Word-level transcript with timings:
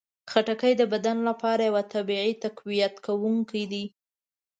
خټکی 0.31 0.73
د 0.77 0.81
بدن 0.93 1.17
لپاره 1.29 1.61
یو 1.69 1.79
طبیعي 1.93 2.31
تقویت 2.43 2.93
کوونکی 3.05 3.63
دی. 3.71 3.85